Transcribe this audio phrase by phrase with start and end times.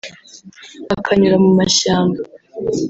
[0.95, 2.19] akanyura mu mashyamba